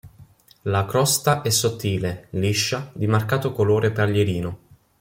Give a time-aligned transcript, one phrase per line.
[0.63, 4.57] La crosta è sottile, liscia, di marcato colore paglierino.